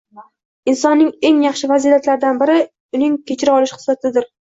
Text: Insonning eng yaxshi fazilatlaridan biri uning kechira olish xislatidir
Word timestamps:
Insonning 0.73 1.11
eng 1.29 1.45
yaxshi 1.47 1.71
fazilatlaridan 1.73 2.43
biri 2.43 2.59
uning 2.97 3.23
kechira 3.33 3.59
olish 3.63 3.79
xislatidir 3.83 4.33